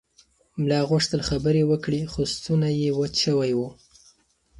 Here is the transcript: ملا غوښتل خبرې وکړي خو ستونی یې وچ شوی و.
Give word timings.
ملا 0.61 0.79
غوښتل 0.89 1.21
خبرې 1.29 1.63
وکړي 1.71 2.01
خو 2.11 2.21
ستونی 2.35 2.71
یې 2.81 2.89
وچ 2.99 3.13
شوی 3.25 3.51
و. 3.55 3.59